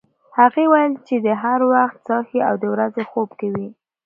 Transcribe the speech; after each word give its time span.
هغې 0.37 0.65
ویل 0.71 0.93
چې 1.07 1.15
دی 1.23 1.33
هر 1.43 1.59
وخت 1.73 1.97
څاښتي 2.07 2.39
او 2.47 2.55
د 2.61 2.65
ورځې 2.73 3.03
خوب 3.11 3.29
کوي. 3.39 3.67